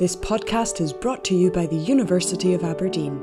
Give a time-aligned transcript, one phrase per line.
[0.00, 3.20] This podcast is brought to you by the University of Aberdeen.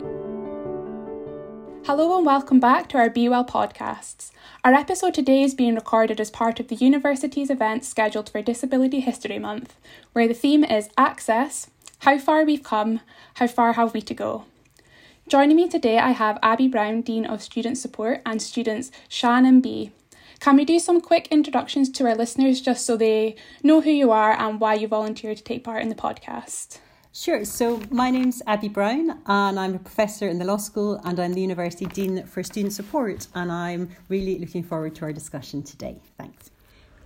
[1.88, 4.30] Hello and welcome back to our Be Well podcasts.
[4.64, 9.00] Our episode today is being recorded as part of the university's event scheduled for Disability
[9.00, 9.76] History Month,
[10.14, 11.66] where the theme is Access
[12.02, 13.00] How Far We've Come,
[13.34, 14.46] How Far Have We to Go.
[15.28, 19.64] Joining me today, I have Abby Brown, Dean of Student Support, and students Shan and
[19.64, 19.94] B.
[20.40, 24.12] Can we do some quick introductions to our listeners just so they know who you
[24.12, 26.80] are and why you volunteered to take part in the podcast?
[27.12, 27.44] Sure.
[27.46, 31.34] So my name's Abby Brown, and I'm a professor in the law school, and I'm
[31.34, 35.98] the University Dean for Student Support, and I'm really looking forward to our discussion today.
[36.20, 36.52] Thanks.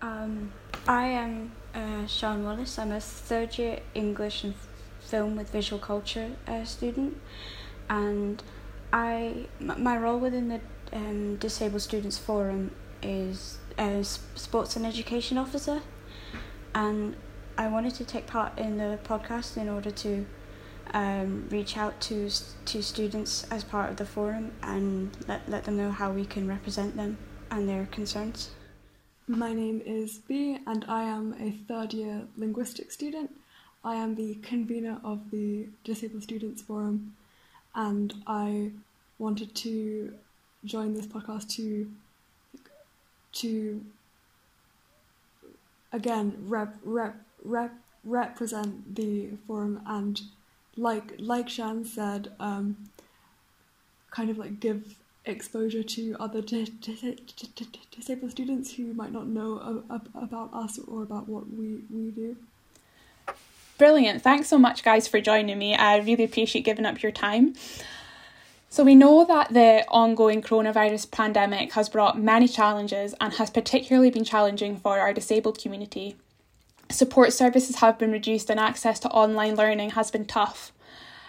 [0.02, 0.52] Um,
[0.86, 2.78] I am uh, Sean Wallace.
[2.78, 4.54] I'm a third year English and
[5.00, 7.16] film with visual culture uh, student,
[7.90, 8.44] and
[8.92, 10.60] I my role within the
[10.92, 12.72] um, Disabled Students Forum
[13.02, 15.82] is a sports and education officer,
[16.74, 17.16] and
[17.58, 20.26] I wanted to take part in the podcast in order to
[20.94, 22.30] um, reach out to
[22.66, 26.48] to students as part of the forum and let, let them know how we can
[26.48, 27.18] represent them
[27.50, 28.52] and their concerns.
[29.28, 33.32] My name is B and I am a third year linguistics student.
[33.84, 37.16] I am the convener of the Disabled Students Forum
[37.74, 38.72] and I
[39.18, 40.14] wanted to
[40.66, 41.90] join this podcast to
[43.34, 43.84] to
[45.92, 50.22] again rep rep rep represent the forum and
[50.76, 52.78] like like Shan said um,
[54.10, 59.84] kind of like give exposure to other disabled students who might not know
[60.16, 62.36] about us or about what we, we do.
[63.78, 64.22] Brilliant.
[64.22, 65.76] Thanks so much, guys, for joining me.
[65.76, 67.54] I really appreciate giving up your time.
[68.72, 74.12] So, we know that the ongoing coronavirus pandemic has brought many challenges and has particularly
[74.12, 76.16] been challenging for our disabled community.
[76.90, 80.72] Support services have been reduced and access to online learning has been tough.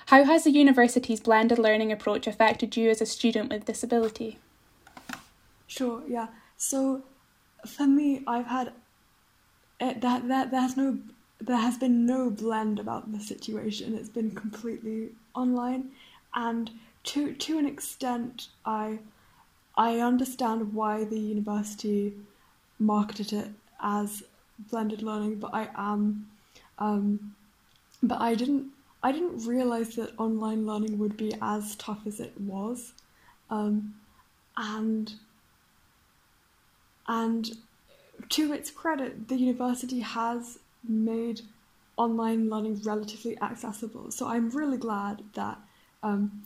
[0.07, 4.39] How has the university's blended learning approach affected you as a student with disability?
[5.67, 6.29] Sure, yeah.
[6.57, 7.03] So
[7.67, 8.73] for me, I've had
[9.81, 10.97] it, that that there's no
[11.41, 13.97] there has been no blend about the situation.
[13.97, 15.91] It's been completely online,
[16.35, 16.71] and
[17.05, 18.99] to to an extent, I
[19.77, 22.15] I understand why the university
[22.79, 23.49] marketed it
[23.81, 24.23] as
[24.71, 26.29] blended learning, but I am,
[26.79, 27.35] um,
[28.03, 28.67] but I didn't
[29.03, 32.93] I didn't realize that online learning would be as tough as it was,
[33.51, 33.95] um,
[34.57, 35.15] and
[37.09, 37.51] and
[38.29, 41.41] to its credit, the university has made
[41.97, 44.11] online learning relatively accessible.
[44.11, 45.59] So I'm really glad that
[46.03, 46.43] um,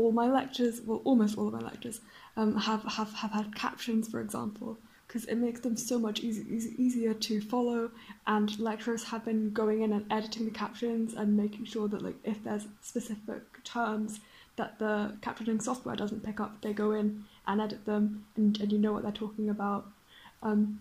[0.00, 2.00] all my lectures, well, almost all of my lectures,
[2.36, 6.44] um, have, have, have had captions, for example, because it makes them so much easy,
[6.50, 7.90] easy, easier to follow.
[8.26, 12.16] And lecturers have been going in and editing the captions and making sure that, like,
[12.24, 14.20] if there's specific terms
[14.56, 18.72] that the captioning software doesn't pick up, they go in and edit them, and, and
[18.72, 19.86] you know what they're talking about.
[20.42, 20.80] Um,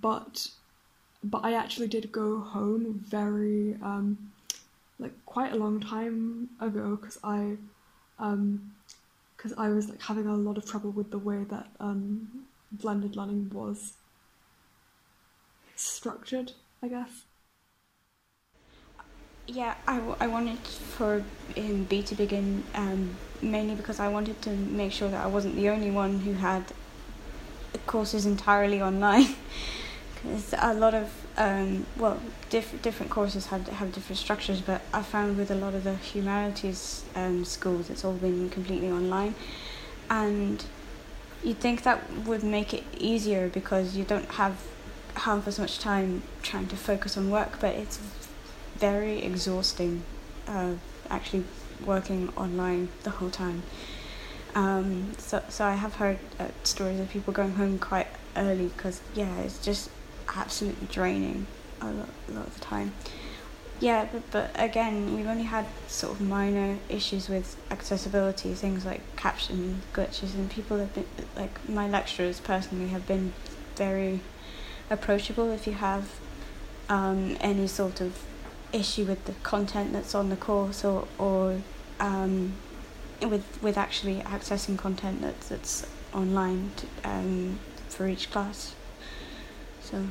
[0.00, 0.48] but
[1.24, 4.30] but I actually did go home very um,
[4.98, 7.56] like quite a long time ago because I
[8.18, 12.46] because um, I was like having a lot of trouble with the way that um,
[12.72, 13.94] blended learning was
[15.76, 17.24] structured, I guess.
[19.46, 21.22] Yeah, I, w- I wanted for
[21.56, 25.54] um, B to begin um, mainly because I wanted to make sure that I wasn't
[25.56, 26.64] the only one who had
[27.86, 29.34] courses entirely online.
[30.14, 32.20] Because a lot of, um, well,
[32.50, 35.96] diff- different courses have, have different structures, but I found with a lot of the
[35.96, 39.34] humanities um, schools, it's all been completely online.
[40.08, 40.64] And
[41.42, 44.62] you'd think that would make it easier because you don't have
[45.14, 47.98] half as much time trying to focus on work, but it's
[48.76, 50.02] very exhausting
[50.46, 50.72] uh,
[51.10, 51.44] actually
[51.84, 53.62] working online the whole time.
[54.54, 59.02] Um, so, so I have heard uh, stories of people going home quite early because,
[59.14, 59.90] yeah, it's just
[60.34, 61.46] absolutely draining
[61.80, 62.92] a lot, a lot of the time.
[63.78, 69.02] Yeah, but, but again, we've only had sort of minor issues with accessibility, things like
[69.16, 71.06] caption glitches, and people have been,
[71.36, 73.34] like my lecturers personally, have been
[73.74, 74.20] very
[74.88, 76.18] approachable if you have
[76.88, 78.22] um, any sort of
[78.72, 81.60] issue with the content that's on the course or, or
[82.00, 82.54] um,
[83.22, 87.58] with with actually accessing content that's, that's online to, um,
[87.88, 88.74] for each class.
[89.86, 90.04] So.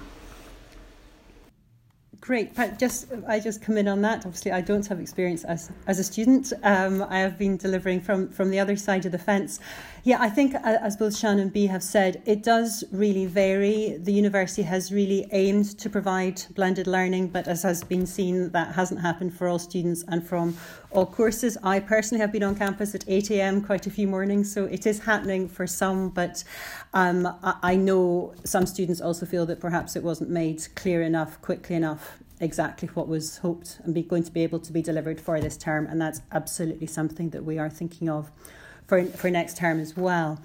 [2.21, 2.55] Great.
[2.79, 4.25] Just I just come in on that.
[4.25, 6.53] Obviously, I don't have experience as as a student.
[6.63, 9.59] Um, I have been delivering from from the other side of the fence.
[10.03, 13.97] Yeah, I think uh, as both Shan and Bee have said, it does really vary.
[13.99, 18.73] The university has really aimed to provide blended learning, but as has been seen, that
[18.73, 20.57] hasn't happened for all students and from
[20.95, 21.57] all courses.
[21.61, 23.61] I personally have been on campus at 8 a.m.
[23.61, 26.43] quite a few mornings, so it is happening for some, but
[26.93, 31.41] um, I, I know some students also feel that perhaps it wasn't made clear enough,
[31.41, 35.19] quickly enough, exactly what was hoped and be going to be able to be delivered
[35.19, 38.31] for this term, and that's absolutely something that we are thinking of
[38.87, 40.39] for, for next term as well.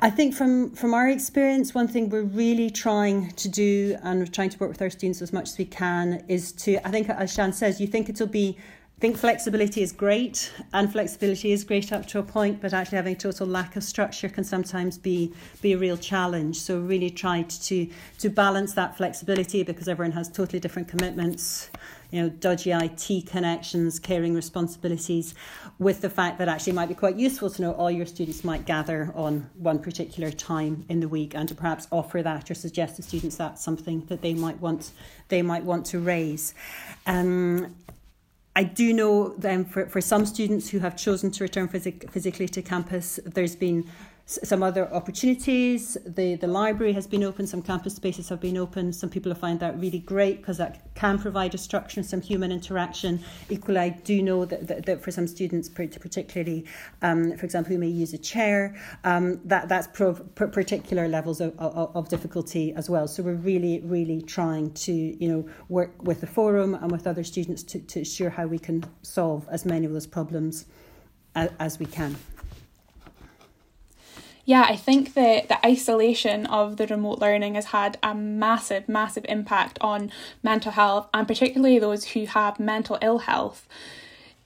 [0.00, 4.26] I think from, from our experience, one thing we're really trying to do and we're
[4.26, 7.08] trying to work with our students as much as we can is to, I think,
[7.10, 8.56] as Shan says, you think it'll be
[8.98, 12.96] I think flexibility is great, and flexibility is great up to a point, but actually
[12.96, 16.56] having total lack of structure can sometimes be be a real challenge.
[16.56, 21.70] So really tried to to balance that flexibility because everyone has totally different commitments,
[22.10, 25.32] you know, dodgy IT connections, caring responsibilities,
[25.78, 28.42] with the fact that actually it might be quite useful to know all your students
[28.42, 32.54] might gather on one particular time in the week, and to perhaps offer that or
[32.54, 34.90] suggest to students that's something that they might want
[35.28, 36.52] they might want to raise.
[37.06, 37.76] Um,
[38.58, 42.48] I do know then for, for some students who have chosen to return phys- physically
[42.48, 43.88] to campus, there's been
[44.28, 45.96] some other opportunities.
[46.04, 48.92] The, the library has been open, some campus spaces have been open.
[48.92, 52.20] Some people have found that really great because that can provide a structure and some
[52.20, 53.24] human interaction.
[53.48, 56.66] Equally, I do know that, that, that for some students, particularly,
[57.00, 61.58] um, for example, who may use a chair, um, that, that's pro, particular levels of,
[61.58, 63.08] of, of difficulty as well.
[63.08, 67.24] So we're really, really trying to you know, work with the forum and with other
[67.24, 70.66] students to, to ensure how we can solve as many of those problems
[71.34, 72.14] as, as we can
[74.48, 79.26] yeah, I think that the isolation of the remote learning has had a massive, massive
[79.28, 80.10] impact on
[80.42, 83.68] mental health and particularly those who have mental ill health.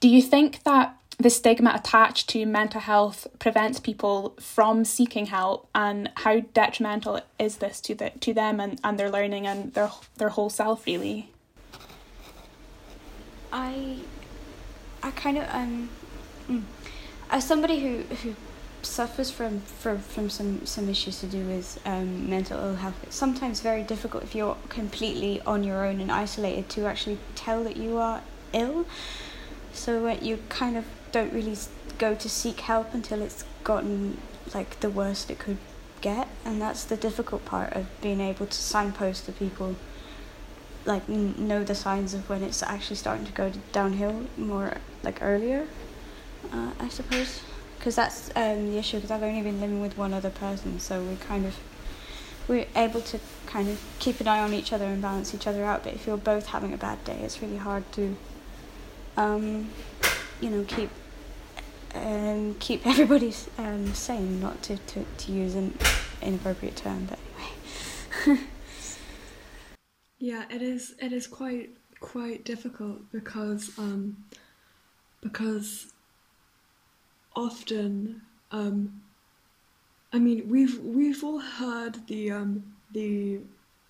[0.01, 5.69] Do you think that the stigma attached to mental health prevents people from seeking help
[5.73, 9.89] and how detrimental is this to the to them and, and their learning and their
[10.17, 11.31] their whole self really?
[13.53, 13.99] I
[15.01, 15.89] I kind of um
[16.49, 16.63] mm,
[17.29, 18.35] as somebody who who
[18.85, 22.95] suffers from, from, from some, some issues to do with um, mental ill health.
[23.03, 27.63] It's sometimes very difficult if you're completely on your own and isolated to actually tell
[27.63, 28.21] that you are
[28.51, 28.85] ill.
[29.73, 31.57] So uh, you kind of don't really
[31.97, 34.17] go to seek help until it's gotten
[34.53, 35.57] like the worst it could
[36.01, 39.75] get, and that's the difficult part of being able to signpost to people,
[40.85, 45.21] like n- know the signs of when it's actually starting to go downhill more like
[45.21, 45.65] earlier.
[46.51, 47.41] Uh, I suppose
[47.83, 48.95] because that's um, the issue.
[48.95, 51.59] Because I've only been living with one other person, so we kind of
[52.47, 55.65] we're able to kind of keep an eye on each other and balance each other
[55.65, 55.83] out.
[55.83, 58.15] But if you're both having a bad day, it's really hard to,
[59.17, 59.69] um,
[60.39, 60.91] you know, keep
[61.93, 64.39] um, keep everybody um, sane.
[64.39, 65.77] Not to, to, to use an
[66.21, 67.19] inappropriate term, but
[68.25, 68.43] anyway.
[70.19, 70.95] yeah, it is.
[71.01, 74.23] It is quite quite difficult because um,
[75.21, 75.92] because
[77.35, 78.21] often
[78.51, 79.01] um,
[80.11, 83.39] I mean we've we've all heard the um, the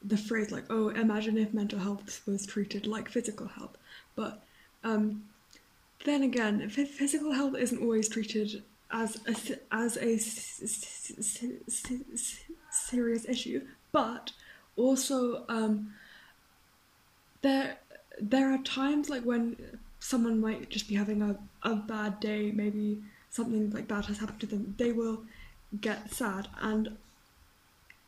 [0.05, 3.77] the phrase like oh imagine if mental health was treated like physical health.
[4.15, 4.43] But
[4.83, 5.23] um,
[6.05, 10.17] then again physical health isn't always treated as a, as a
[12.69, 13.61] serious issue
[13.91, 14.31] but
[14.75, 15.93] also um,
[17.41, 17.77] there
[18.19, 19.55] there are times like when
[19.99, 23.01] someone might just be having a, a bad day maybe
[23.33, 25.23] something like bad has happened to them, they will
[25.81, 26.47] get sad.
[26.61, 26.95] And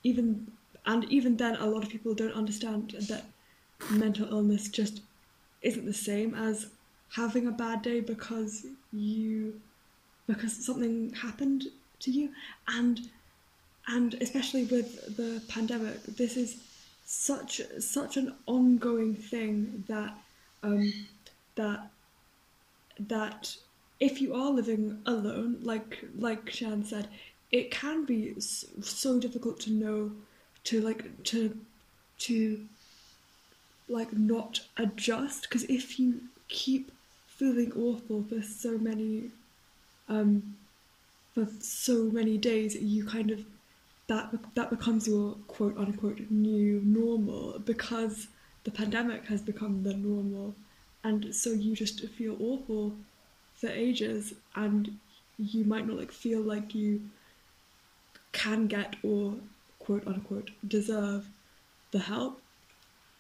[0.03, 0.51] even
[0.86, 3.25] and even then a lot of people don't understand that
[3.89, 5.01] mental illness just
[5.63, 6.67] isn't the same as
[7.10, 9.60] having a bad day because you
[10.27, 11.65] because something happened
[12.01, 12.29] to you.
[12.67, 13.10] And
[13.88, 16.58] and especially with the pandemic this is
[17.03, 20.13] such such an ongoing thing that
[20.62, 20.91] um
[21.55, 21.89] that
[23.00, 23.55] that
[24.00, 27.08] if you are living alone, like like Shan said,
[27.52, 30.12] it can be so difficult to know
[30.66, 31.58] to like to
[32.20, 32.66] to
[33.88, 35.44] like not adjust.
[35.44, 36.92] Because if you keep
[37.28, 39.32] feeling awful for so many
[40.08, 40.56] um
[41.34, 43.44] for so many days you kind of
[44.08, 48.28] that that becomes your quote unquote new normal because
[48.64, 50.56] the pandemic has become the normal.
[51.04, 52.96] And so you just feel awful
[53.55, 54.97] for ages and
[55.38, 57.01] you might not like feel like you
[58.31, 59.35] can get or
[59.79, 61.27] quote unquote deserve
[61.91, 62.41] the help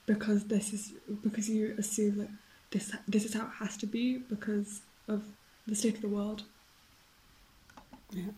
[0.05, 2.29] because this is because you assume that
[2.71, 5.23] this this is how it has to be because of
[5.67, 6.43] the state of the world.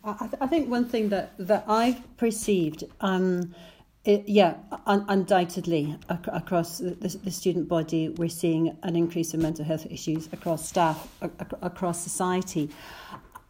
[0.04, 3.54] I, th- I think one thing that, that I've perceived, um,
[4.08, 9.42] it, yeah, un- undoubtedly ac- across the, the, student body, we're seeing an increase in
[9.42, 12.70] mental health issues across staff, ac- across society.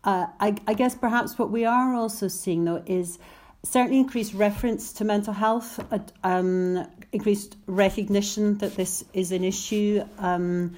[0.03, 3.19] Uh, I, I guess perhaps what we are also seeing though is
[3.63, 10.03] certainly increased reference to mental health, uh, um, increased recognition that this is an issue.
[10.17, 10.75] Um,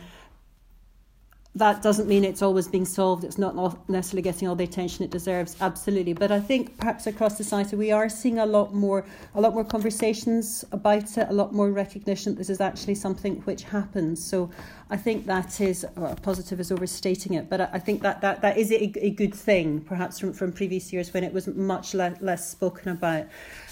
[1.56, 3.24] that doesn't mean it's always being solved.
[3.24, 5.56] It's not necessarily getting all the attention it deserves.
[5.60, 9.04] Absolutely, but I think perhaps across society we are seeing a lot more,
[9.34, 12.34] a lot more conversations about it, a lot more recognition.
[12.34, 14.24] That this is actually something which happens.
[14.24, 14.52] So
[14.92, 18.58] I think that is well, positive is overstating it, but I think that that, that
[18.58, 22.16] is a, a good thing, perhaps from, from previous years when it was much le-
[22.22, 23.26] less spoken about.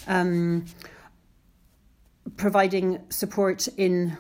[0.08, 0.66] Um,
[2.36, 4.18] providing support in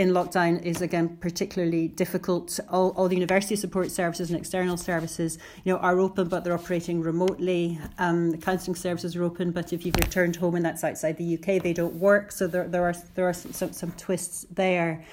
[0.00, 2.58] in lockdown is again particularly difficult.
[2.70, 6.54] All, all the university support services and external services, you know, are open, but they're
[6.54, 7.78] operating remotely.
[7.98, 11.34] Um, the counselling services are open, but if you've returned home and that's outside the
[11.34, 12.32] UK, they don't work.
[12.32, 15.04] So there, there are there are some some twists there.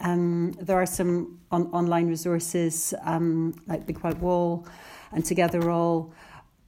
[0.00, 4.64] Um, there are some on, online resources um, like Big White Wall
[5.10, 6.12] and Togetherall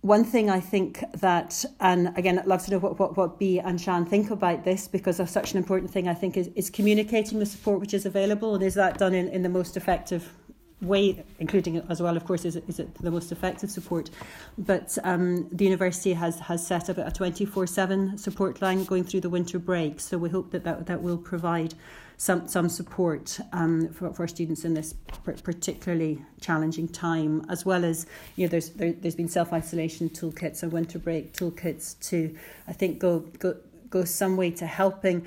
[0.02, 3.58] one thing I think that, and again, I'd love to know what, what, what Bee
[3.58, 6.70] and Shan think about this because of such an important thing, I think, is, is
[6.70, 10.32] communicating the support which is available and is that done in, in the most effective
[10.80, 14.08] way, including as well, of course, is, is it the most effective support.
[14.56, 19.20] But um, the university has, has set up a 24 7 support line going through
[19.20, 20.00] the winter break.
[20.00, 21.74] So we hope that that, that will provide
[22.20, 24.92] some some support um, for, for students in this
[25.24, 28.04] particularly challenging time, as well as
[28.36, 32.36] you know there's there, there's been self isolation toolkits and winter break toolkits to
[32.68, 33.56] I think go go
[33.88, 35.26] go some way to helping.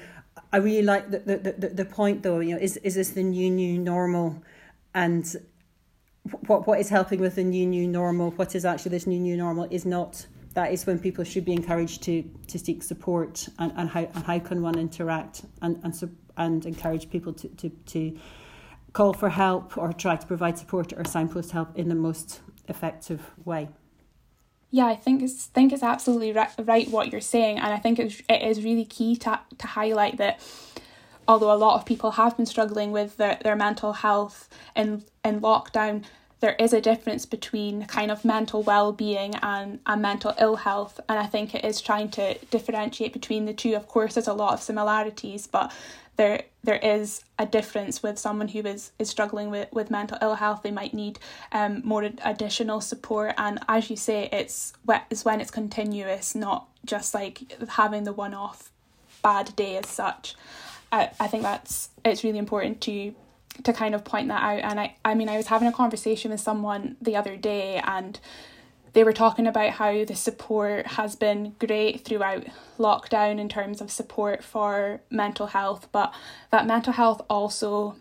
[0.52, 2.42] I really like the the, the, the point though.
[2.42, 4.44] You know, is is this the new new normal,
[4.94, 5.26] and
[6.46, 8.30] what what is helping with the new new normal?
[8.32, 11.54] What is actually this new new normal is not that is when people should be
[11.54, 15.96] encouraged to to seek support and, and how and how can one interact and and
[16.38, 18.18] and encourage people to, to, to
[18.94, 23.32] call for help or try to provide support or signpost help in the most effective
[23.44, 23.70] way.
[24.72, 28.00] Yeah, I think it's think it's absolutely right, right what you're saying, and I think
[28.00, 30.40] it's, it is really key to to highlight that.
[31.28, 35.42] Although a lot of people have been struggling with their, their mental health in in
[35.42, 36.04] lockdown,
[36.44, 41.18] there is a difference between kind of mental well-being and, and mental ill health and
[41.18, 44.54] i think it is trying to differentiate between the two of course there's a lot
[44.54, 45.72] of similarities but
[46.16, 50.36] there there is a difference with someone who is, is struggling with, with mental ill
[50.36, 50.62] health.
[50.64, 51.20] They might need
[51.52, 53.34] um, more additional support.
[53.38, 54.72] And as you say, it's,
[55.12, 58.72] it's when it's continuous, not just like having the one off
[59.22, 60.36] bad day as such.
[60.92, 63.14] I, I think that's it's really important to
[63.64, 64.60] to kind of point that out.
[64.60, 68.20] And I, I mean I was having a conversation with someone the other day and
[68.94, 72.46] they were talking about how the support has been great throughout
[72.78, 76.14] lockdown in terms of support for mental health, but
[76.52, 77.96] that mental health also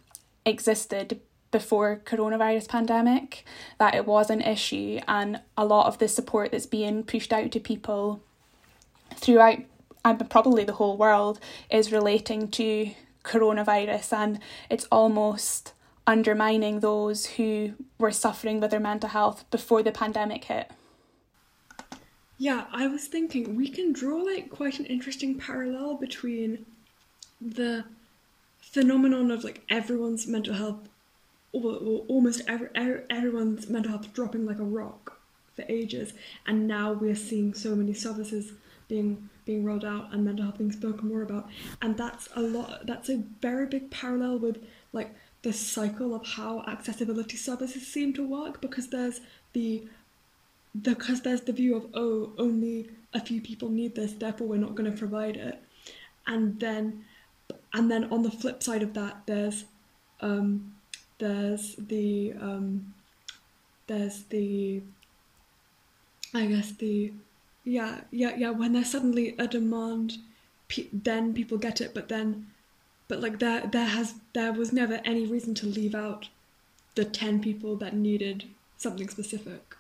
[0.45, 1.21] existed
[1.51, 3.45] before coronavirus pandemic
[3.79, 7.53] that it was an issue and a lot of the support that's being pushed out
[7.53, 8.23] to people
[9.15, 9.59] throughout
[10.05, 11.39] and probably the whole world
[11.71, 12.91] is relating to
[13.23, 15.75] coronavirus and it's almost
[16.07, 20.71] undermining those who were suffering with their mental health before the pandemic hit.
[22.43, 26.67] Yeah, I was thinking we can draw like quite an interesting parallel between
[27.41, 27.85] the
[28.59, 30.89] phenomenon of like everyone's mental health,
[31.53, 35.21] or, or almost every, everyone's mental health dropping like a rock
[35.55, 38.51] for ages, and now we're seeing so many services
[38.89, 41.49] being being rolled out and mental health being spoken more about,
[41.81, 42.89] and that's a lot.
[42.89, 48.27] That's a very big parallel with like the cycle of how accessibility services seem to
[48.27, 49.21] work because there's
[49.53, 49.87] the
[50.81, 54.75] because there's the view of oh only a few people need this therefore we're not
[54.75, 55.63] going to provide it.
[56.27, 57.05] And then
[57.73, 59.65] and then on the flip side of that there's
[60.21, 60.75] um,
[61.19, 62.95] there's the um,
[63.87, 64.83] there's the
[66.35, 67.13] I guess the
[67.65, 70.19] yeah yeah yeah when there's suddenly a demand
[70.69, 72.47] pe- then people get it but then
[73.09, 76.29] but like there there has there was never any reason to leave out
[76.95, 78.45] the 10 people that needed
[78.77, 79.77] something specific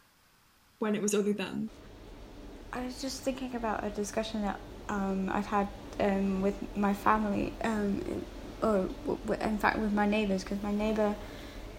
[0.82, 1.70] when it was other them.
[2.72, 4.58] I was just thinking about a discussion that
[4.88, 5.68] um, I've had
[6.00, 8.24] um, with my family, um,
[8.60, 8.88] or
[9.40, 11.14] in fact with my neighbours, because my neighbour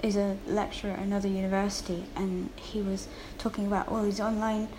[0.02, 4.70] is a lecturer at another university, and he was talking about all these online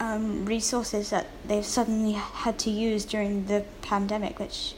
[0.00, 4.74] um, resources that they've suddenly had to use during the pandemic, which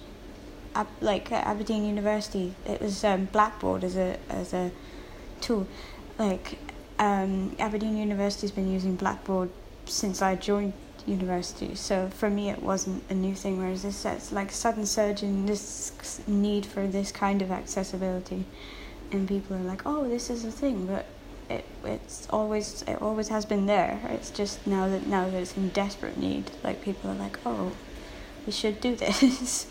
[1.00, 4.71] like at Aberdeen University, it was um, Blackboard as a as a
[5.40, 5.66] tool.
[6.19, 6.59] Like
[7.00, 9.49] um, Aberdeen University's been using Blackboard
[9.87, 10.75] since I joined
[11.07, 11.75] university.
[11.75, 13.59] So for me, it wasn't a new thing.
[13.59, 18.45] Whereas this, it's like sudden surge in this need for this kind of accessibility,
[19.11, 21.07] and people are like, "Oh, this is a thing," but
[21.49, 23.99] it it's always it always has been there.
[24.11, 27.73] It's just now that now that it's in desperate need, like people are like, "Oh,
[28.45, 29.66] we should do this."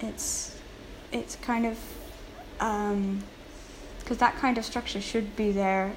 [0.00, 0.56] it's
[1.12, 1.78] it's kind of
[2.60, 3.22] um
[3.98, 5.92] because that kind of structure should be there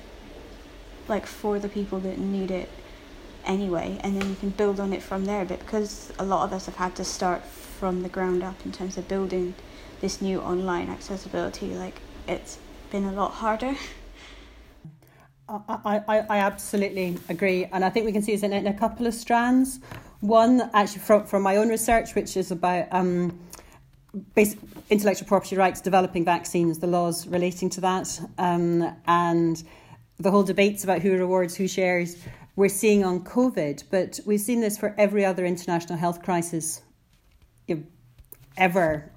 [1.08, 2.70] like for the people that need it
[3.46, 5.46] anyway, and then you can build on it from there.
[5.46, 8.72] But because a lot of us have had to start from the ground up in
[8.72, 9.54] terms of building
[10.02, 12.58] this new online accessibility, like it's
[12.92, 13.76] been a lot harder.
[15.50, 19.06] I, I, I absolutely agree, and I think we can see this in, a couple
[19.06, 19.80] of strands.
[20.22, 23.38] One, actually, from, from my own research, which is about um,
[24.36, 24.58] basic
[24.90, 29.64] intellectual property rights, developing vaccines, the laws relating to that, um, and
[30.20, 32.18] the whole debates about who rewards, who shares
[32.56, 36.82] we're seeing on COVID, but we've seen this for every other international health crisis
[38.58, 39.12] ever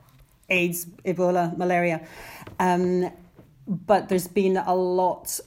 [0.48, 2.06] AIDS, Ebola, malaria.
[2.58, 3.10] Um,
[3.66, 5.38] but there's been a lot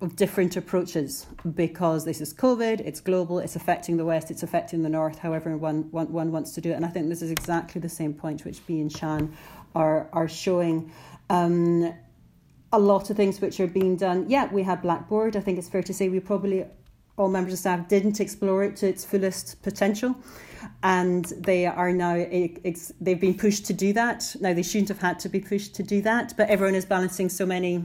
[0.00, 4.82] of different approaches because this is COVID, it's global, it's affecting the West, it's affecting
[4.82, 6.74] the North, however one, one, one wants to do it.
[6.74, 9.36] And I think this is exactly the same point which Bee and Shan
[9.74, 10.92] are, are showing.
[11.30, 11.94] Um,
[12.72, 14.26] a lot of things which are being done.
[14.28, 15.36] Yeah, we have Blackboard.
[15.36, 16.64] I think it's fair to say we probably
[17.16, 20.16] all members of staff didn't explore it to its fullest potential
[20.82, 25.18] and they are now they've been pushed to do that now they shouldn't have had
[25.18, 27.84] to be pushed to do that but everyone is balancing so many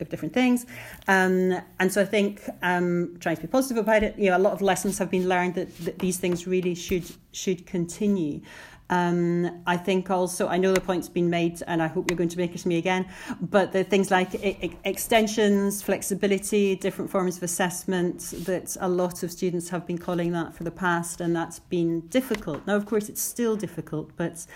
[0.00, 0.66] of different things
[1.08, 4.38] um, and so i think um, trying to be positive about it you know a
[4.38, 8.40] lot of lessons have been learned that, that these things really should should continue
[8.90, 12.28] um, I think also, I know the point's been made, and I hope you're going
[12.28, 13.06] to make it to me again,
[13.40, 14.34] but the things like
[14.84, 20.54] extensions, flexibility, different forms of assessment, that a lot of students have been calling that
[20.54, 22.66] for the past, and that's been difficult.
[22.66, 24.46] Now, of course, it's still difficult, but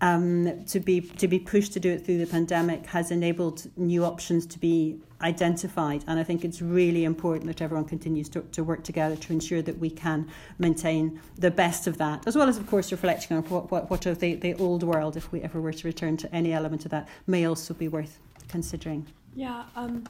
[0.00, 4.04] um, to be to be pushed to do it through the pandemic has enabled new
[4.04, 6.04] options to be identified.
[6.06, 9.62] And I think it's really important that everyone continues to, to work together to ensure
[9.62, 10.28] that we can
[10.58, 14.04] maintain the best of that, as well as, of course, reflecting on what, what, what
[14.06, 16.90] of the, the old world, if we ever were to return to any element of
[16.90, 19.06] that, may also be worth considering.
[19.34, 20.06] Yeah, um,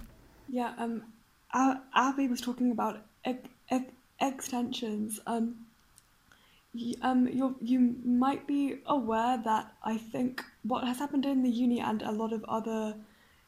[0.49, 0.75] yeah.
[0.79, 1.05] Um,
[1.95, 5.21] Abby was talking about ex- ex- extensions.
[5.27, 5.66] Um,
[7.03, 11.81] um, you you might be aware that I think what has happened in the uni
[11.81, 12.95] and a lot of other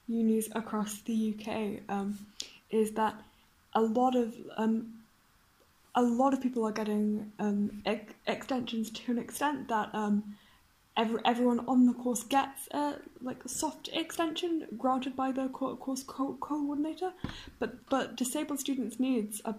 [0.07, 2.19] unis across the UK um,
[2.71, 3.15] is that
[3.75, 4.95] a lot of um,
[5.95, 10.37] a lot of people are getting um, ex- extensions to an extent that um,
[10.97, 16.03] every, everyone on the course gets a like a soft extension granted by the course
[16.03, 17.13] co- coordinator,
[17.59, 19.57] but but disabled students' needs, are,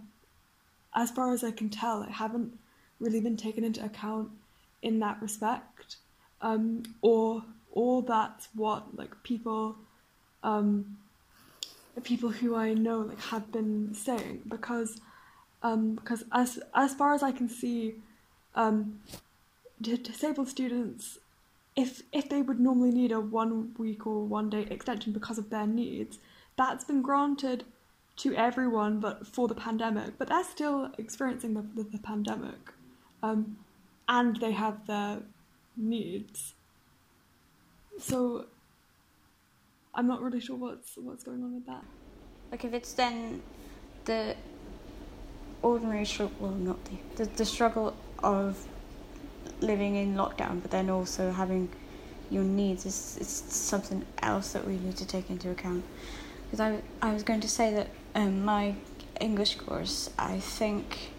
[0.95, 2.58] as far as I can tell, haven't
[3.00, 4.30] really been taken into account
[4.82, 5.98] in that respect,
[6.42, 9.76] um, or or that's what like people
[10.44, 10.98] um,
[12.04, 15.02] people who I know like have been saying because
[15.62, 17.96] um, because as as far as I can see,
[18.56, 19.02] um,
[19.82, 21.20] disabled students,
[21.76, 25.50] if if they would normally need a one week or one day extension because of
[25.50, 26.18] their needs,
[26.58, 27.66] that's been granted
[28.18, 30.18] to everyone, but for the pandemic.
[30.18, 32.72] But they're still experiencing the the, the pandemic,
[33.23, 33.58] um,
[34.08, 35.19] and they have their
[35.75, 36.53] needs.
[37.99, 38.45] So
[39.93, 41.84] I'm not really sure what's what's going on with that.
[42.51, 43.41] Like if it's then
[44.05, 44.36] the
[45.62, 48.67] ordinary struggle, well, not the, the the struggle of
[49.62, 51.69] living in lockdown, but then also having
[52.29, 55.84] your needs is, is something else that we need to take into account.
[56.45, 58.75] Because I, I was going to say that um, my
[59.19, 61.12] English course, I think,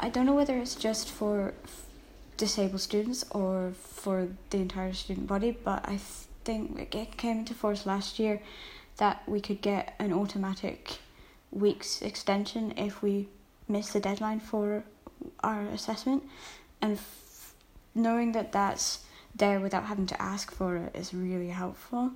[0.00, 1.54] I don't know whether it's just for
[2.36, 5.98] disabled students or for the entire student body, but I
[6.44, 8.40] think it came into force last year
[8.98, 10.98] that we could get an automatic
[11.50, 13.28] week's extension if we
[13.66, 14.84] miss the deadline for
[15.42, 16.22] our assessment.
[16.80, 17.54] And f-
[17.94, 22.12] knowing that that's there without having to ask for it is really helpful.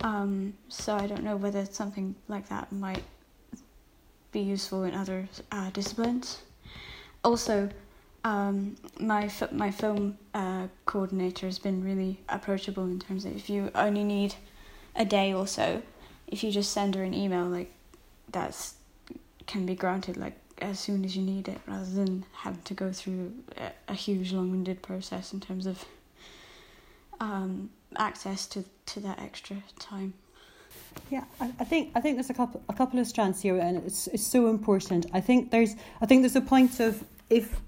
[0.00, 3.04] Um, so i don't know whether something like that might
[4.32, 6.42] be useful in other uh, disciplines
[7.24, 7.68] also
[8.24, 13.70] um, my my film uh, coordinator has been really approachable in terms of if you
[13.74, 14.34] only need
[14.94, 15.82] a day or so,
[16.28, 17.72] if you just send her an email, like
[18.30, 18.74] that's
[19.46, 22.92] can be granted like as soon as you need it, rather than having to go
[22.92, 25.84] through a, a huge long-winded process in terms of
[27.20, 30.14] um, access to, to that extra time.
[31.10, 33.78] Yeah, I, I, think I think there's a couple a couple of strands here, and
[33.78, 35.06] it's it's so important.
[35.12, 37.60] I think there's I think there's a point of if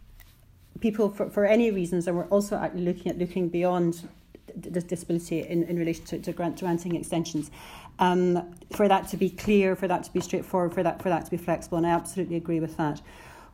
[0.80, 4.08] people for, for any reasons, and we're also looking at looking beyond
[4.56, 7.50] the disability in, in relation to, to grant granting extensions.
[7.98, 11.24] Um, for that to be clear, for that to be straightforward, for that for that
[11.26, 13.00] to be flexible, and I absolutely agree with that.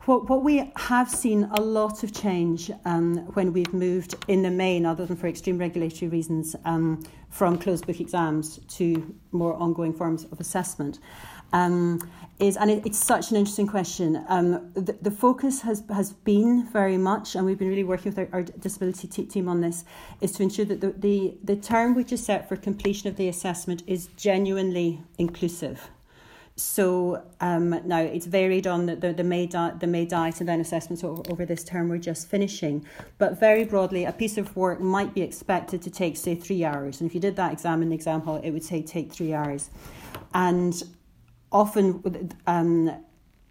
[0.05, 4.49] What, what we have seen a lot of change um, when we've moved in the
[4.49, 9.93] main, other than for extreme regulatory reasons, um, from closed book exams to more ongoing
[9.93, 10.97] forms of assessment.
[11.53, 11.99] Um,
[12.39, 14.25] is and it, it's such an interesting question.
[14.27, 18.17] Um, the, the focus has has been very much, and we've been really working with
[18.17, 19.85] our, our disability t- team on this,
[20.19, 23.27] is to ensure that the, the the term which is set for completion of the
[23.27, 25.91] assessment is genuinely inclusive.
[26.55, 30.49] So um, now it's varied on the, the, the, May di- the May diet and
[30.49, 32.85] then assessments over, over this term we're just finishing.
[33.17, 37.01] But very broadly, a piece of work might be expected to take, say, three hours.
[37.01, 39.33] And if you did that exam in the exam hall, it would say take three
[39.33, 39.69] hours.
[40.33, 40.81] And
[41.51, 42.91] often um,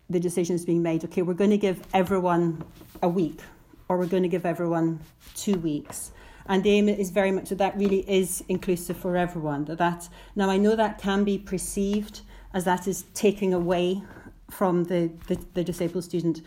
[0.08, 2.64] the decision is being made okay, we're going to give everyone
[3.02, 3.40] a week
[3.88, 5.00] or we're going to give everyone
[5.34, 6.12] two weeks.
[6.46, 9.66] And the aim is very much that that really is inclusive for everyone.
[9.66, 14.02] That, that now I know that can be perceived as that is taking away
[14.50, 16.42] from the, the, the disabled student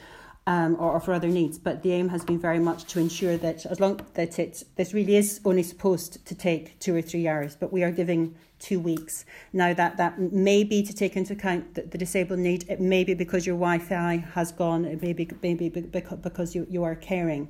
[0.46, 1.58] um, or, or, for other needs.
[1.58, 4.94] But the aim has been very much to ensure that as long that it this
[4.94, 8.80] really is only supposed to take two or three hours, but we are giving two
[8.80, 9.26] weeks.
[9.54, 12.66] Now that that may be to take into account the, the disabled need.
[12.70, 14.86] It may be because your Wi-Fi has gone.
[14.86, 17.50] It may be maybe because you, you are caring.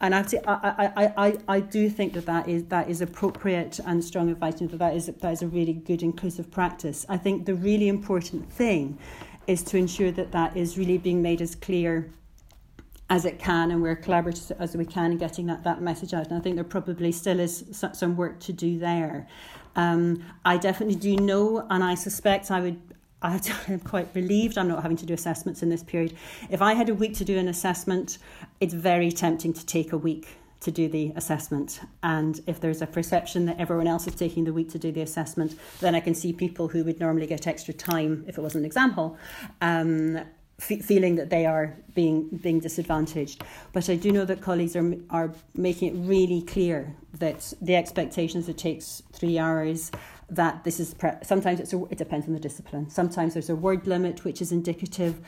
[0.00, 4.04] And I'd I, I, I, I do think that that is that is appropriate and
[4.04, 4.60] strong advice.
[4.60, 7.06] and That that is that is a really good inclusive practice.
[7.08, 8.98] I think the really important thing
[9.46, 12.10] is to ensure that that is really being made as clear
[13.08, 16.26] as it can and we're collaborative as we can in getting that, that message out.
[16.26, 19.28] And I think there probably still is some work to do there.
[19.76, 22.80] Um, I definitely do know, and I suspect I would
[23.22, 26.14] I am quite relieved I'm not having to do assessments in this period.
[26.50, 28.18] If I had a week to do an assessment,
[28.60, 30.28] it's very tempting to take a week
[30.60, 31.80] to do the assessment.
[32.02, 35.02] And if there's a perception that everyone else is taking the week to do the
[35.02, 38.54] assessment, then I can see people who would normally get extra time if it was
[38.54, 39.18] an exam hall.
[39.60, 40.20] Um,
[40.58, 43.42] feeling that they are being being disadvantaged.
[43.74, 48.48] But I do know that colleagues are are making it really clear that the expectations
[48.48, 49.90] it takes three hours
[50.28, 52.90] that this is pre- sometimes it's a, it depends on the discipline.
[52.90, 55.20] Sometimes there's a word limit which is indicative.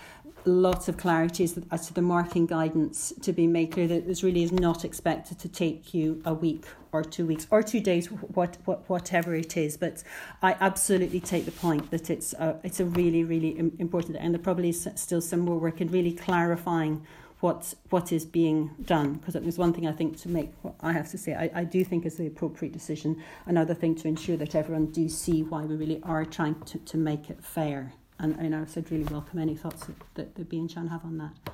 [0.45, 4.23] Lots of clarity as, as to the marking guidance to be made clear that this
[4.23, 8.07] really is not expected to take you a week or two weeks or two days,
[8.07, 9.77] what, what whatever it is.
[9.77, 10.03] But
[10.43, 14.43] I absolutely take the point that it's a, it's a really really important, and there
[14.43, 17.07] probably is still some more work in really clarifying
[17.41, 19.15] what what is being done.
[19.15, 21.61] Because it was one thing I think to make what I have to say I,
[21.61, 23.23] I do think is the appropriate decision.
[23.47, 26.97] Another thing to ensure that everyone do see why we really are trying to, to
[26.97, 27.93] make it fair.
[28.19, 31.05] And you know so I'd really welcome any thoughts that, that, B and Shan have
[31.05, 31.53] on that.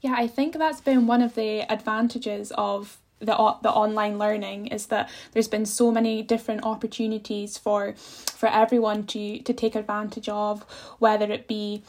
[0.00, 4.86] Yeah I think that's been one of the advantages of the the online learning is
[4.86, 10.62] that there's been so many different opportunities for for everyone to to take advantage of
[10.98, 11.82] whether it be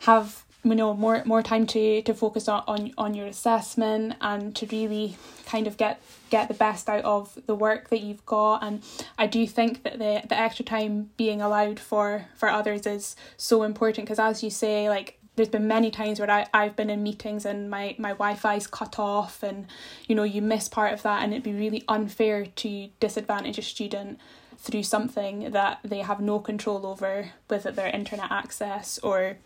[0.00, 4.54] have you know more more time to to focus on, on on your assessment and
[4.56, 5.16] to really
[5.46, 8.62] kind of get get the best out of the work that you've got.
[8.62, 8.82] And
[9.16, 13.62] I do think that the the extra time being allowed for for others is so
[13.62, 17.04] important because as you say like there's been many times where I, I've been in
[17.04, 19.66] meetings and my, my Wi-Fi's cut off and
[20.08, 23.62] you know you miss part of that and it'd be really unfair to disadvantage a
[23.62, 24.18] student
[24.58, 29.36] through something that they have no control over whether their internet access or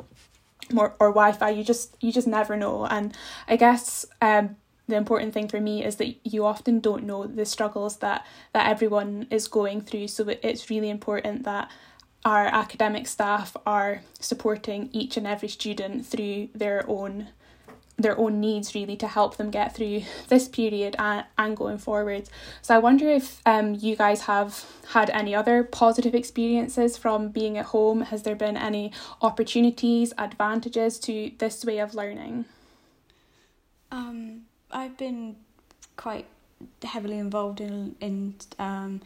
[0.74, 1.50] or, or Wi-Fi.
[1.50, 2.86] You just you just never know.
[2.86, 3.16] And
[3.48, 4.56] I guess um,
[4.88, 8.68] the important thing for me is that you often don't know the struggles that that
[8.68, 10.08] everyone is going through.
[10.08, 11.70] So it's really important that
[12.24, 17.28] our academic staff are supporting each and every student through their own
[18.02, 22.28] their own needs really to help them get through this period and, and going forward.
[22.60, 27.56] So I wonder if um, you guys have had any other positive experiences from being
[27.58, 28.02] at home.
[28.02, 32.44] Has there been any opportunities, advantages to this way of learning?
[33.90, 35.36] Um, I've been
[35.96, 36.26] quite
[36.82, 39.00] heavily involved in in um,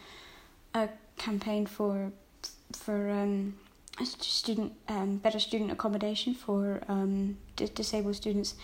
[0.75, 2.13] a campaign for
[2.73, 3.55] for um,
[4.05, 8.55] student um, better student accommodation for um, d- disabled students,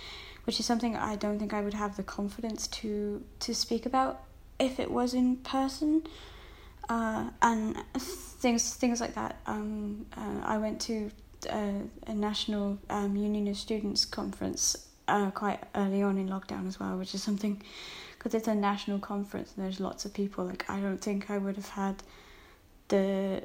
[0.44, 4.22] which is something I don't think I would have the confidence to to speak about
[4.58, 6.06] if it was in person.
[6.88, 9.40] Uh, and things things like that.
[9.46, 11.10] Um, uh, I went to
[11.48, 16.78] uh, a national um, union of students conference uh, quite early on in lockdown as
[16.78, 17.62] well, which is something
[18.18, 20.44] because it's a national conference and there's lots of people.
[20.44, 22.02] Like I don't think I would have had
[22.88, 23.42] the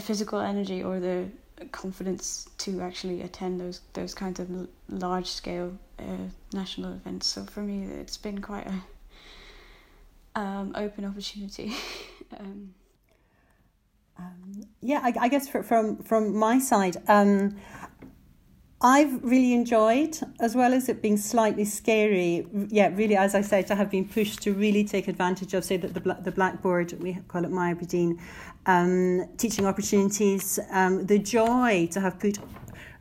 [0.00, 1.28] physical energy or the
[1.72, 4.48] confidence to actually attend those those kinds of
[4.88, 7.26] large scale uh, national events.
[7.26, 11.74] So for me, it's been quite a um, open opportunity.
[12.38, 12.74] um,
[14.18, 17.56] um, yeah, I, I guess from from my side, um,
[18.80, 22.46] I've really enjoyed, as well as it being slightly scary.
[22.68, 25.78] Yeah, really, as I said, I have been pushed to really take advantage of, say,
[25.78, 28.18] the the Blackboard we call it MyAberdeen,
[28.66, 30.58] um, teaching opportunities.
[30.70, 32.38] Um, the joy to have put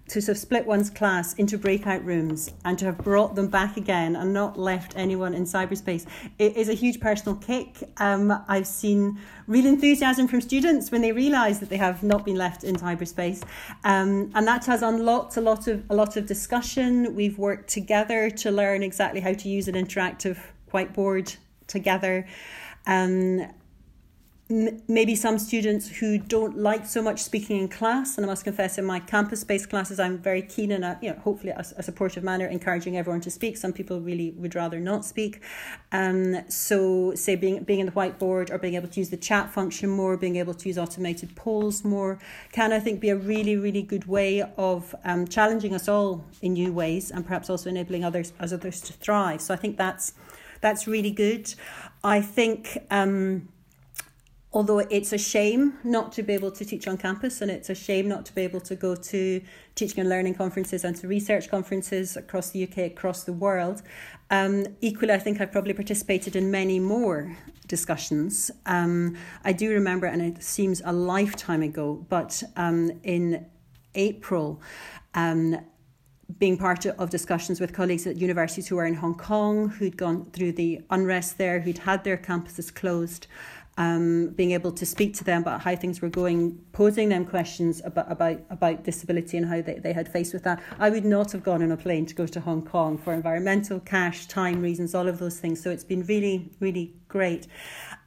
[0.07, 4.15] to of split one's class into breakout rooms and to have brought them back again
[4.15, 6.05] and not left anyone in cyberspace
[6.37, 7.77] it is a huge personal kick.
[7.97, 12.35] Um, I've seen real enthusiasm from students when they realise that they have not been
[12.35, 13.43] left in cyberspace,
[13.83, 17.15] um, and that has unlocked a lot of a lot of discussion.
[17.15, 20.37] We've worked together to learn exactly how to use an interactive
[20.73, 21.35] whiteboard
[21.67, 22.27] together.
[22.85, 23.47] Um,
[24.47, 28.77] maybe some students who don't like so much speaking in class and i must confess
[28.77, 31.81] in my campus based classes i'm very keen in a you know hopefully a, a,
[31.81, 33.57] supportive manner encouraging everyone to speak.
[33.57, 35.41] Some people really would rather not speak.
[35.91, 39.51] Um so say being being in the whiteboard or being able to use the chat
[39.51, 42.19] function more being able to use automated polls more
[42.51, 46.53] can i think be a really really good way of um, challenging us all in
[46.53, 49.41] new ways and perhaps also enabling others as others to thrive.
[49.41, 50.13] So i think that's
[50.61, 51.53] that's really good.
[52.03, 53.49] I think um
[54.55, 57.75] although it's a shame not to be able to teach on campus and it's a
[57.75, 59.41] shame not to be able to go to
[59.75, 63.81] teaching and learning conferences and to research conferences across the UK, across the world.
[64.31, 67.35] Um, equally, I think I've probably participated in many more
[67.67, 68.49] discussions.
[68.65, 73.45] Um, I do remember, and it seems a lifetime ago, but um, in
[73.93, 74.61] April,
[75.15, 75.57] um,
[76.39, 80.25] being part of discussions with colleagues at universities who were in Hong Kong, who'd gone
[80.31, 83.27] through the unrest there, who'd had their campuses closed,
[83.77, 87.81] um, being able to speak to them about how things were going, posing them questions
[87.83, 90.63] about about, about disability and how they, they had faced with that.
[90.79, 93.79] I would not have gone on a plane to go to Hong Kong for environmental,
[93.81, 95.61] cash, time reasons, all of those things.
[95.61, 97.47] So it's been really, really great.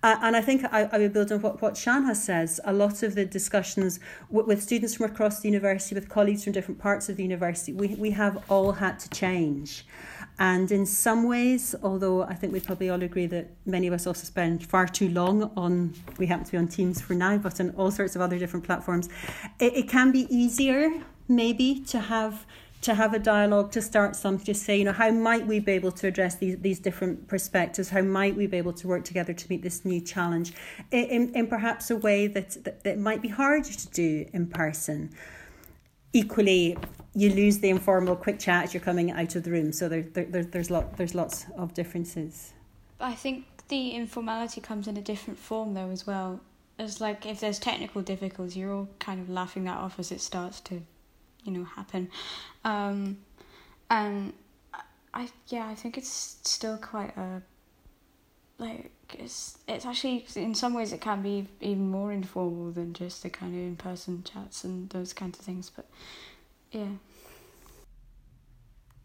[0.02, 2.60] Uh, and I think I, I would build on what, what Shanha says.
[2.64, 4.00] A lot of the discussions
[4.30, 7.72] w- with students from across the university, with colleagues from different parts of the university,
[7.72, 9.84] we, we have all had to change.
[10.38, 14.06] And in some ways, although I think we'd probably all agree that many of us
[14.06, 17.60] also spend far too long on, we happen to be on Teams for now, but
[17.60, 19.08] on all sorts of other different platforms,
[19.58, 22.46] it, it can be easier maybe to have
[22.80, 25.72] to have a dialogue to start something to say you know how might we be
[25.72, 27.88] able to address these these different perspectives?
[27.88, 30.52] How might we be able to work together to meet this new challenge?
[30.92, 35.10] In, in perhaps a way that, that, that might be harder to do in person.
[36.12, 36.76] Equally
[37.18, 39.72] you lose the informal quick chat as you're coming out of the room.
[39.72, 42.52] So there, there, there's lot, there's lots of differences.
[43.00, 46.40] I think the informality comes in a different form though as well.
[46.78, 50.20] It's like if there's technical difficulties, you're all kind of laughing that off as it
[50.20, 50.80] starts to,
[51.42, 52.08] you know, happen.
[52.64, 53.18] Um,
[53.90, 54.32] and
[55.12, 57.42] I yeah, I think it's still quite a
[58.58, 63.24] like it's it's actually in some ways it can be even more informal than just
[63.24, 65.68] the kind of in person chats and those kinds of things.
[65.74, 65.86] But
[66.70, 66.90] yeah.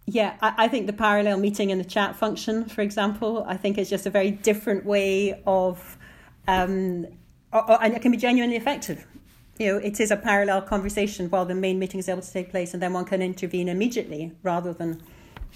[0.05, 3.77] Yeah, I, I think the parallel meeting and the chat function, for example, I think
[3.77, 5.97] is just a very different way of,
[6.47, 7.07] um,
[7.51, 9.07] or, or, and it can be genuinely effective.
[9.59, 12.49] You know, it is a parallel conversation while the main meeting is able to take
[12.51, 15.01] place, and then one can intervene immediately rather than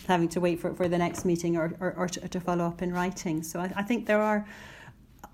[0.07, 2.81] having to wait for, for the next meeting or, or, or to, to follow up
[2.81, 3.43] in writing.
[3.43, 4.47] So I, I think there are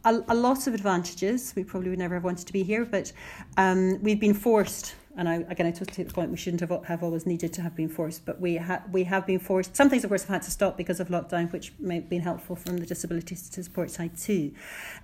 [0.05, 1.53] a, a lot of advantages.
[1.55, 3.11] We probably would never have wanted to be here, but
[3.57, 6.31] um, we've been forced and I, again, I totally take the point.
[6.31, 9.27] We shouldn't have have always needed to have been forced, but we have we have
[9.27, 9.75] been forced.
[9.75, 12.21] Some things, of course, have had to stop because of lockdown, which may have been
[12.21, 14.53] helpful from the disability support side too.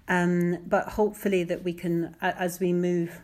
[0.08, 3.22] Um, but hopefully, that we can, as we move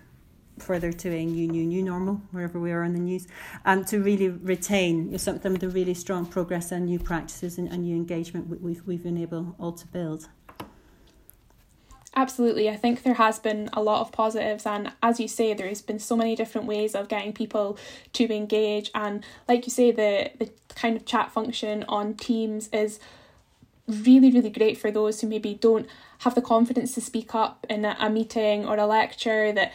[0.59, 3.27] further to a new, new, new normal, wherever we are in the news,
[3.65, 7.83] um, to really retain some of the really strong progress and new practices and, and
[7.83, 10.29] new engagement we've we've been able all to build.
[12.17, 12.69] Absolutely.
[12.69, 15.99] I think there has been a lot of positives, and as you say, there's been
[15.99, 17.77] so many different ways of getting people
[18.13, 18.89] to engage.
[18.95, 22.99] And like you say, the, the kind of chat function on Teams is
[23.85, 25.87] really, really great for those who maybe don't
[26.19, 29.73] have the confidence to speak up in a, a meeting or a lecture, that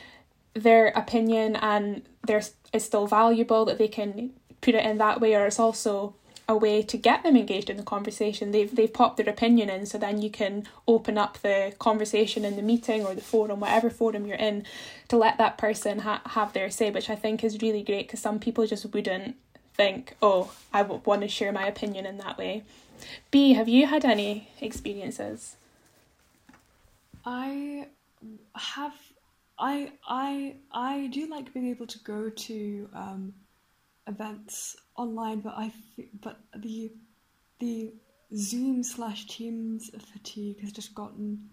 [0.55, 4.31] their opinion and theirs is still valuable, that they can
[4.63, 6.15] put it in that way, or it's also
[6.51, 8.51] a way to get them engaged in the conversation.
[8.51, 12.57] They've they've popped their opinion in, so then you can open up the conversation in
[12.57, 14.67] the meeting or the forum, whatever forum you're in,
[15.09, 18.21] to let that person ha- have their say, which I think is really great because
[18.21, 19.37] some people just wouldn't
[19.75, 22.65] think, oh, I w- want to share my opinion in that way.
[23.31, 25.55] B, have you had any experiences?
[27.25, 27.87] I
[28.57, 28.95] have
[29.57, 33.35] I I I do like being able to go to um,
[34.07, 35.73] events online, but I
[36.21, 36.93] but the
[37.59, 37.93] the
[38.37, 41.51] Zoom slash Teams fatigue has just gotten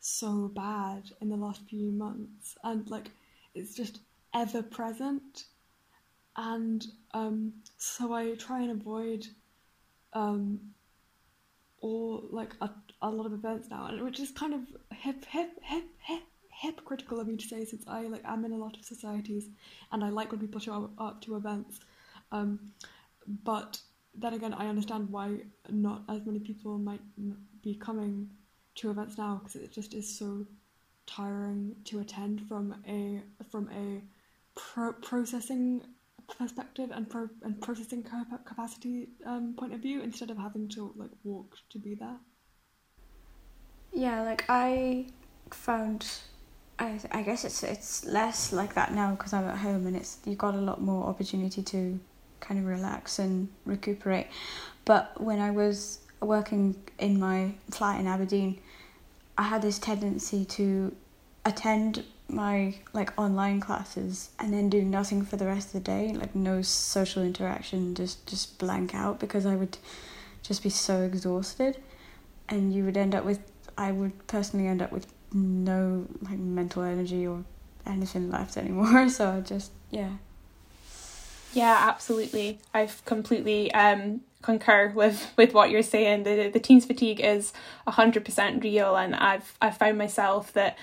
[0.00, 3.10] so bad in the last few months, and like
[3.54, 4.00] it's just
[4.34, 5.44] ever present,
[6.36, 9.26] and um, so I try and avoid
[10.12, 10.60] um,
[11.80, 12.70] all like a,
[13.02, 14.60] a lot of events now, which is kind of
[14.92, 16.22] hip hip hip hip
[16.60, 19.48] hypocritical of me to say since I like I'm in a lot of societies
[19.92, 21.80] and I like when people show up to events.
[22.32, 22.72] Um,
[23.44, 23.80] but
[24.14, 25.40] then again, I understand why
[25.70, 27.00] not as many people might
[27.62, 28.30] be coming
[28.76, 30.46] to events now because it just is so
[31.06, 34.02] tiring to attend from a from a
[34.58, 35.82] pro- processing
[36.38, 38.02] perspective and pro- and processing
[38.44, 42.16] capacity um, point of view instead of having to like walk to be there.
[43.92, 45.06] Yeah, like I
[45.50, 46.06] found
[46.78, 50.18] I, I guess it's it's less like that now because I'm at home and it's
[50.24, 51.98] you've got a lot more opportunity to
[52.40, 54.26] kind of relax and recuperate.
[54.84, 58.60] But when I was working in my flat in Aberdeen,
[59.38, 60.94] I had this tendency to
[61.44, 66.12] attend my like online classes and then do nothing for the rest of the day,
[66.12, 69.78] like no social interaction, just just blank out because I would
[70.42, 71.78] just be so exhausted,
[72.48, 73.40] and you would end up with
[73.78, 77.44] I would personally end up with no like mental energy or
[77.86, 79.08] anything left anymore.
[79.08, 80.12] So I just yeah.
[81.52, 82.58] Yeah, absolutely.
[82.74, 86.24] I've completely um, concur with, with what you're saying.
[86.24, 87.52] The the Teams fatigue is
[87.86, 90.76] hundred percent real, and I've I've found myself that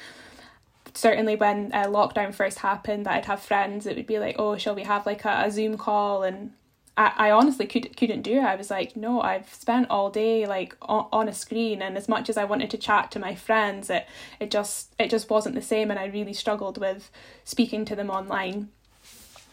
[0.93, 3.85] certainly when uh, lockdown first happened, that I'd have friends.
[3.85, 6.51] It would be like, oh, shall we have like a, a Zoom call and
[6.95, 8.43] I, I honestly could, couldn't do it.
[8.43, 12.07] I was like, no, I've spent all day like on, on a screen, and as
[12.07, 14.07] much as I wanted to chat to my friends, it
[14.39, 17.09] it just it just wasn't the same, and I really struggled with
[17.43, 18.69] speaking to them online.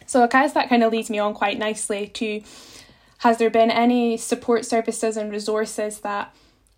[0.07, 2.43] So I guess that kind of leads me on quite nicely to
[3.19, 6.35] has there been any support services and resources that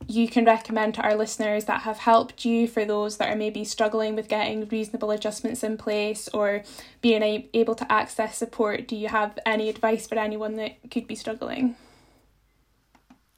[0.08, 3.64] you can recommend to our listeners that have helped you for those that are maybe
[3.64, 6.62] struggling with getting reasonable adjustments in place or
[7.00, 8.88] being able to access support?
[8.88, 11.76] Do you have any advice for anyone that could be struggling?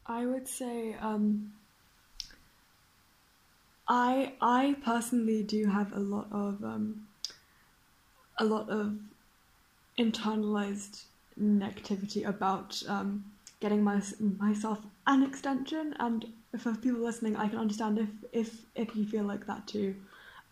[0.07, 1.53] I would say um,
[3.89, 7.07] I I personally do have a lot of um,
[8.39, 8.99] a lot of
[9.99, 11.05] internalized
[11.41, 13.25] negativity about um,
[13.65, 13.99] getting my,
[14.39, 15.95] myself an extension.
[15.99, 16.27] And
[16.59, 19.95] for people listening, I can understand if if if you feel like that too.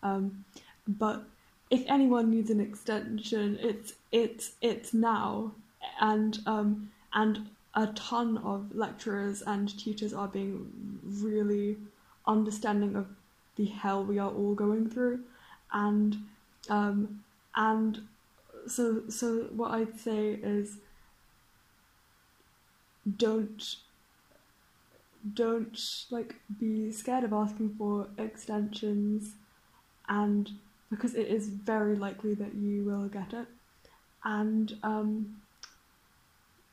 [0.01, 0.43] Um,
[0.87, 1.23] but
[1.69, 5.51] if anyone needs an extension, it's it's it's now,
[6.01, 11.77] and um, and a ton of lecturers and tutors are being really
[12.25, 13.07] understanding of
[13.57, 15.19] the hell we are all going through,
[15.71, 16.17] and
[16.69, 17.23] um,
[17.55, 18.01] and
[18.67, 20.77] so so what I'd say is
[23.17, 23.75] don't
[25.33, 29.35] don't like be scared of asking for extensions
[30.09, 30.51] and
[30.89, 33.47] because it is very likely that you will get it.
[34.23, 35.37] And um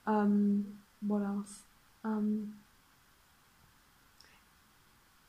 [0.06, 1.60] um what else?
[2.04, 2.54] Um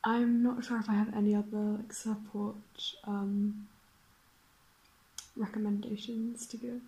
[0.04, 2.56] I'm not sure if I have any other like support
[3.04, 3.68] um
[5.36, 6.80] recommendations to give.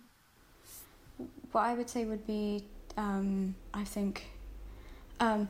[1.51, 2.65] What I would say would be
[2.97, 4.25] um I think
[5.19, 5.49] um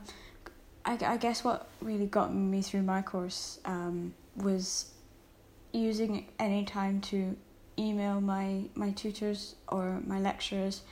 [0.86, 4.92] I, I guess what really got me through my course um, was
[5.72, 7.36] using any time to
[7.78, 10.82] email my my tutors or my lecturers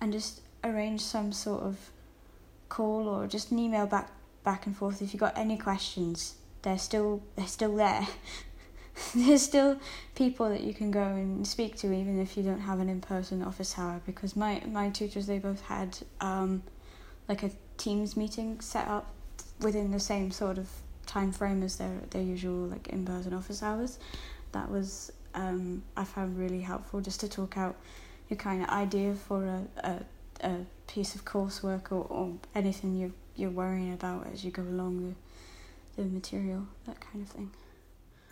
[0.00, 1.76] and just arrange some sort of
[2.68, 4.10] call or just an email back
[4.42, 5.02] back and forth.
[5.02, 8.08] If you got any questions they're still they're still there
[9.14, 9.78] there's still
[10.14, 13.42] people that you can go and speak to even if you don't have an in-person
[13.42, 16.62] office hour because my my tutors they both had um
[17.28, 19.12] like a teams meeting set up
[19.60, 20.68] within the same sort of
[21.06, 23.98] time frame as their their usual like in person office hours.
[24.52, 27.76] That was um, I found really helpful just to talk out
[28.28, 33.12] your kind of idea for a, a, a piece of coursework or, or anything you're
[33.36, 35.14] you're worrying about as you go along
[35.96, 37.50] the the material, that kind of thing.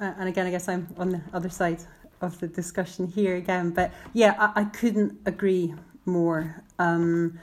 [0.01, 1.83] Uh, and again, I guess I'm on the other side
[2.21, 5.75] of the discussion here again, but yeah, I, I couldn't agree
[6.07, 6.63] more.
[6.79, 7.39] Um,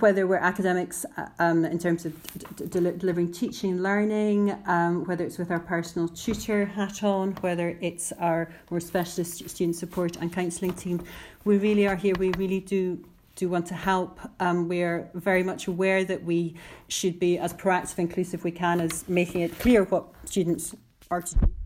[0.00, 5.04] whether we're academics uh, um, in terms of d- d- delivering teaching, and learning, um,
[5.04, 10.16] whether it's with our personal tutor hat on, whether it's our more specialist student support
[10.16, 11.02] and counselling team,
[11.44, 12.14] we really are here.
[12.18, 13.04] We really do
[13.36, 14.20] do want to help.
[14.38, 16.54] Um, we're very much aware that we
[16.86, 20.74] should be as proactive and inclusive we can as making it clear what students
[21.10, 21.63] are to do.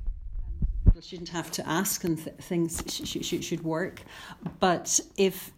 [0.99, 4.03] People shouldn't have to ask and th- things sh- sh- should work.
[4.59, 5.53] But if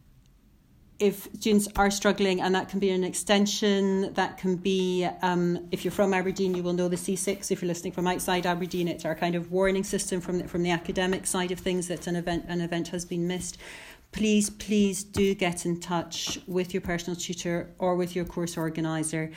[0.99, 5.82] if students are struggling, and that can be an extension, that can be, um, if
[5.82, 7.51] you're from Aberdeen, you will know the C6.
[7.51, 10.62] If you're listening from outside Aberdeen, it's our kind of warning system from the, from
[10.62, 13.57] the academic side of things that an event an event has been missed.
[14.12, 19.30] Please, please do get in touch with your personal tutor or with your course organizer,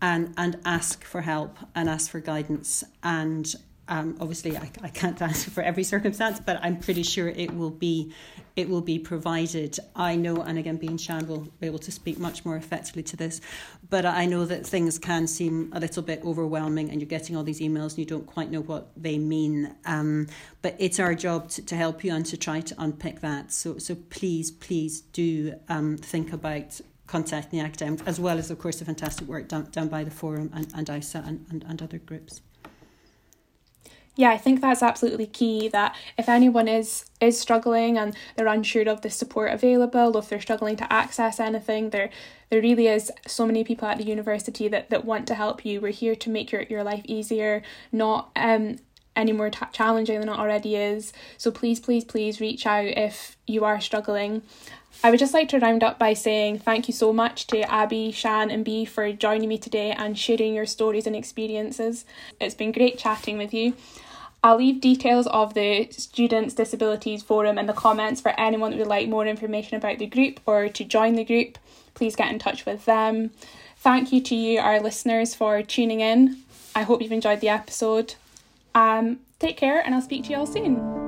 [0.00, 3.56] and and ask for help and ask for guidance and
[3.88, 7.70] um, obviously, I, I can't answer for every circumstance, but I'm pretty sure it will
[7.70, 8.12] be
[8.54, 9.78] it will be provided.
[9.94, 13.16] I know, and again, being Shan will be able to speak much more effectively to
[13.16, 13.40] this,
[13.88, 17.44] but I know that things can seem a little bit overwhelming, and you're getting all
[17.44, 19.74] these emails and you don't quite know what they mean.
[19.86, 20.26] Um,
[20.60, 23.52] but it's our job to, to help you and to try to unpick that.
[23.52, 28.58] So, so please, please do um, think about contacting the academic, as well as, of
[28.58, 31.80] course, the fantastic work done, done by the Forum and, and ISA and, and, and
[31.80, 32.42] other groups
[34.18, 38.88] yeah, I think that's absolutely key that if anyone is is struggling and they're unsure
[38.88, 42.10] of the support available, if they're struggling to access anything, there
[42.50, 45.80] there really is so many people at the university that, that want to help you.
[45.80, 47.62] We're here to make your, your life easier,
[47.92, 48.78] not um
[49.14, 51.12] any more t- challenging than it already is.
[51.36, 54.42] So please, please, please reach out if you are struggling.
[55.04, 58.10] I would just like to round up by saying thank you so much to Abby,
[58.10, 62.04] Shan, and Bee for joining me today and sharing your stories and experiences.
[62.40, 63.74] It's been great chatting with you.
[64.42, 68.86] I'll leave details of the Students Disabilities Forum in the comments for anyone that would
[68.86, 71.58] like more information about the group or to join the group.
[71.94, 73.30] Please get in touch with them.
[73.78, 76.38] Thank you to you, our listeners, for tuning in.
[76.74, 78.14] I hope you've enjoyed the episode.
[78.74, 81.07] Um, take care, and I'll speak to you all soon.